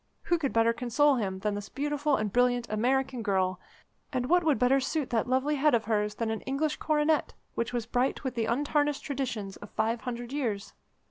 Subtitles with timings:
[0.23, 3.59] Who could better console him than this beautiful and brilliant American girl,
[4.11, 7.71] and what would better suit that lovely head of hers than an English coronet which
[7.71, 10.73] was bright with the untarnished traditions of five hundred years?